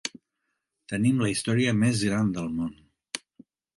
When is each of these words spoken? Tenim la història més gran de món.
Tenim 0.93 1.21
la 1.25 1.29
història 1.33 1.73
més 1.83 2.01
gran 2.09 2.33
de 2.39 2.47
món. 2.57 2.73